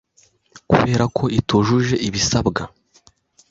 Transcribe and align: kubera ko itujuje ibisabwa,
kubera 0.71 1.05
ko 1.17 1.23
itujuje 1.39 1.95
ibisabwa, 2.07 2.61